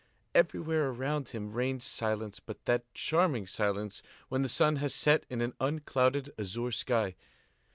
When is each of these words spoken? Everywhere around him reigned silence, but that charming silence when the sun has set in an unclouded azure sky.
Everywhere 0.33 0.89
around 0.89 1.29
him 1.29 1.51
reigned 1.53 1.83
silence, 1.83 2.39
but 2.39 2.65
that 2.65 2.91
charming 2.95 3.45
silence 3.45 4.01
when 4.29 4.41
the 4.41 4.49
sun 4.49 4.77
has 4.77 4.95
set 4.95 5.27
in 5.29 5.41
an 5.41 5.53
unclouded 5.59 6.33
azure 6.39 6.71
sky. 6.71 7.13